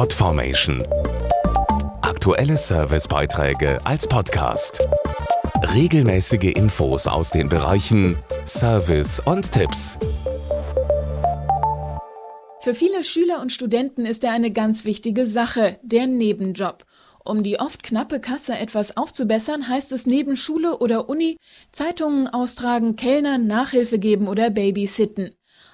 Podformation. 0.00 0.82
Aktuelle 2.00 2.56
Servicebeiträge 2.56 3.78
als 3.84 4.06
Podcast. 4.06 4.88
Regelmäßige 5.74 6.54
Infos 6.54 7.06
aus 7.06 7.28
den 7.28 7.50
Bereichen 7.50 8.16
Service 8.46 9.20
und 9.20 9.52
Tipps. 9.52 9.98
Für 12.62 12.72
viele 12.72 13.04
Schüler 13.04 13.42
und 13.42 13.52
Studenten 13.52 14.06
ist 14.06 14.24
er 14.24 14.32
eine 14.32 14.50
ganz 14.50 14.86
wichtige 14.86 15.26
Sache, 15.26 15.78
der 15.82 16.06
Nebenjob. 16.06 16.86
Um 17.22 17.42
die 17.42 17.60
oft 17.60 17.82
knappe 17.82 18.20
Kasse 18.20 18.56
etwas 18.56 18.96
aufzubessern, 18.96 19.68
heißt 19.68 19.92
es 19.92 20.06
neben 20.06 20.34
Schule 20.34 20.78
oder 20.78 21.10
Uni 21.10 21.36
Zeitungen 21.72 22.26
austragen, 22.26 22.96
Kellnern, 22.96 23.46
Nachhilfe 23.46 23.98
geben 23.98 24.28
oder 24.28 24.48
Babysitten. 24.48 25.32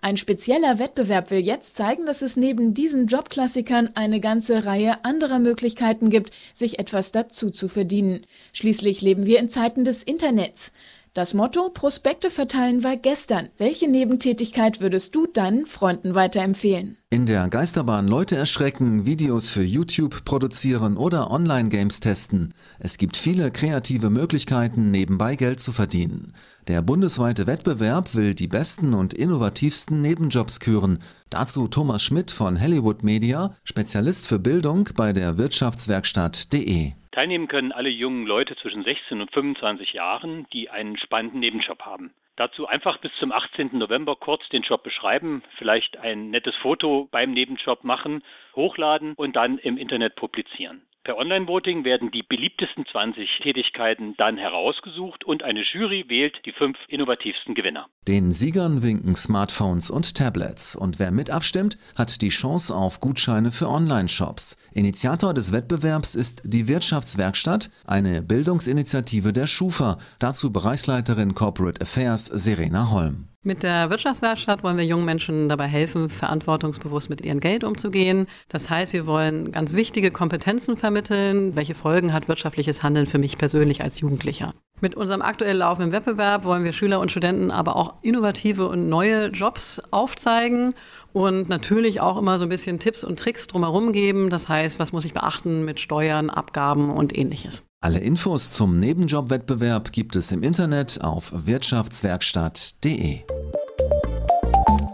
Ein 0.00 0.16
spezieller 0.16 0.78
Wettbewerb 0.78 1.32
will 1.32 1.40
jetzt 1.40 1.74
zeigen, 1.74 2.06
dass 2.06 2.22
es 2.22 2.36
neben 2.36 2.72
diesen 2.72 3.08
Jobklassikern 3.08 3.90
eine 3.94 4.20
ganze 4.20 4.64
Reihe 4.64 5.04
anderer 5.04 5.40
Möglichkeiten 5.40 6.08
gibt, 6.08 6.32
sich 6.54 6.78
etwas 6.78 7.10
dazu 7.10 7.50
zu 7.50 7.66
verdienen. 7.66 8.24
Schließlich 8.52 9.02
leben 9.02 9.26
wir 9.26 9.40
in 9.40 9.48
Zeiten 9.48 9.84
des 9.84 10.04
Internets. 10.04 10.70
Das 11.14 11.34
Motto 11.34 11.70
Prospekte 11.70 12.30
verteilen 12.30 12.84
war 12.84 12.96
gestern. 12.96 13.48
Welche 13.56 13.88
Nebentätigkeit 13.88 14.80
würdest 14.80 15.14
du 15.14 15.26
deinen 15.26 15.66
Freunden 15.66 16.14
weiterempfehlen? 16.14 16.96
In 17.10 17.24
der 17.24 17.48
Geisterbahn 17.48 18.06
Leute 18.06 18.36
erschrecken, 18.36 19.06
Videos 19.06 19.50
für 19.50 19.62
YouTube 19.62 20.24
produzieren 20.24 20.98
oder 20.98 21.30
Online-Games 21.30 22.00
testen. 22.00 22.52
Es 22.78 22.98
gibt 22.98 23.16
viele 23.16 23.50
kreative 23.50 24.10
Möglichkeiten, 24.10 24.90
nebenbei 24.90 25.34
Geld 25.34 25.60
zu 25.60 25.72
verdienen. 25.72 26.34
Der 26.68 26.82
bundesweite 26.82 27.46
Wettbewerb 27.46 28.14
will 28.14 28.34
die 28.34 28.46
besten 28.46 28.92
und 28.92 29.14
innovativsten 29.14 30.02
Nebenjobs 30.02 30.60
küren. 30.60 30.98
Dazu 31.30 31.66
Thomas 31.66 32.02
Schmidt 32.02 32.30
von 32.30 32.60
Hollywood 32.60 33.02
Media, 33.02 33.54
Spezialist 33.64 34.26
für 34.26 34.38
Bildung 34.38 34.90
bei 34.94 35.14
der 35.14 35.38
Wirtschaftswerkstatt.de. 35.38 36.92
Teilnehmen 37.18 37.48
können 37.48 37.72
alle 37.72 37.88
jungen 37.88 38.28
Leute 38.28 38.54
zwischen 38.54 38.84
16 38.84 39.20
und 39.20 39.32
25 39.32 39.92
Jahren, 39.92 40.46
die 40.52 40.70
einen 40.70 40.96
spannenden 40.96 41.40
Nebenjob 41.40 41.82
haben. 41.82 42.14
Dazu 42.36 42.68
einfach 42.68 42.98
bis 42.98 43.12
zum 43.18 43.32
18. 43.32 43.76
November 43.76 44.14
kurz 44.14 44.48
den 44.50 44.62
Job 44.62 44.84
beschreiben, 44.84 45.42
vielleicht 45.56 45.96
ein 45.96 46.30
nettes 46.30 46.54
Foto 46.54 47.08
beim 47.10 47.32
Nebenjob 47.32 47.82
machen, 47.82 48.22
hochladen 48.54 49.14
und 49.14 49.34
dann 49.34 49.58
im 49.58 49.78
Internet 49.78 50.14
publizieren. 50.14 50.82
Per 51.04 51.16
Online-Voting 51.16 51.84
werden 51.84 52.10
die 52.10 52.22
beliebtesten 52.22 52.84
20 52.84 53.40
Tätigkeiten 53.40 54.14
dann 54.18 54.36
herausgesucht 54.36 55.24
und 55.24 55.42
eine 55.42 55.62
Jury 55.62 56.04
wählt 56.08 56.40
die 56.44 56.52
fünf 56.52 56.76
innovativsten 56.88 57.54
Gewinner. 57.54 57.86
Den 58.06 58.32
Siegern 58.32 58.82
winken 58.82 59.16
Smartphones 59.16 59.90
und 59.90 60.14
Tablets 60.14 60.76
und 60.76 60.98
wer 60.98 61.10
mit 61.10 61.30
abstimmt, 61.30 61.78
hat 61.96 62.20
die 62.20 62.28
Chance 62.28 62.74
auf 62.74 63.00
Gutscheine 63.00 63.50
für 63.50 63.68
Online-Shops. 63.68 64.56
Initiator 64.72 65.32
des 65.32 65.52
Wettbewerbs 65.52 66.14
ist 66.14 66.42
die 66.44 66.68
Wirtschaftswerkstatt, 66.68 67.70
eine 67.86 68.22
Bildungsinitiative 68.22 69.32
der 69.32 69.46
Schufa. 69.46 69.98
Dazu 70.18 70.52
Bereichsleiterin 70.52 71.34
Corporate 71.34 71.80
Affairs 71.80 72.26
Serena 72.26 72.90
Holm. 72.90 73.28
Mit 73.44 73.62
der 73.62 73.88
Wirtschaftswerkstatt 73.88 74.64
wollen 74.64 74.78
wir 74.78 74.84
jungen 74.84 75.04
Menschen 75.04 75.48
dabei 75.48 75.66
helfen, 75.66 76.08
verantwortungsbewusst 76.10 77.08
mit 77.08 77.24
ihrem 77.24 77.38
Geld 77.38 77.62
umzugehen. 77.62 78.26
Das 78.48 78.68
heißt, 78.68 78.92
wir 78.92 79.06
wollen 79.06 79.52
ganz 79.52 79.74
wichtige 79.74 80.10
Kompetenzen 80.10 80.76
vermitteln. 80.76 81.54
Welche 81.54 81.76
Folgen 81.76 82.12
hat 82.12 82.26
wirtschaftliches 82.26 82.82
Handeln 82.82 83.06
für 83.06 83.18
mich 83.18 83.38
persönlich 83.38 83.80
als 83.80 84.00
Jugendlicher? 84.00 84.54
Mit 84.80 84.96
unserem 84.96 85.22
aktuell 85.22 85.56
laufenden 85.56 85.92
Wettbewerb 85.92 86.44
wollen 86.44 86.64
wir 86.64 86.72
Schüler 86.72 86.98
und 86.98 87.12
Studenten 87.12 87.52
aber 87.52 87.76
auch 87.76 87.94
innovative 88.02 88.66
und 88.66 88.88
neue 88.88 89.28
Jobs 89.28 89.80
aufzeigen 89.92 90.74
und 91.12 91.48
natürlich 91.48 92.00
auch 92.00 92.18
immer 92.18 92.38
so 92.38 92.44
ein 92.44 92.48
bisschen 92.48 92.80
Tipps 92.80 93.04
und 93.04 93.20
Tricks 93.20 93.46
drumherum 93.46 93.92
geben. 93.92 94.30
Das 94.30 94.48
heißt, 94.48 94.80
was 94.80 94.92
muss 94.92 95.04
ich 95.04 95.14
beachten 95.14 95.64
mit 95.64 95.78
Steuern, 95.78 96.28
Abgaben 96.28 96.90
und 96.90 97.16
ähnliches. 97.16 97.64
Alle 97.80 98.00
Infos 98.00 98.50
zum 98.50 98.80
Nebenjobwettbewerb 98.80 99.92
gibt 99.92 100.16
es 100.16 100.32
im 100.32 100.42
Internet 100.42 101.00
auf 101.00 101.30
wirtschaftswerkstatt.de. 101.32 103.20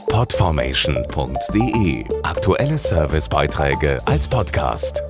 Podformation.de 0.09 2.05
Aktuelle 2.23 2.77
Servicebeiträge 2.77 4.06
als 4.06 4.28
Podcast. 4.28 5.03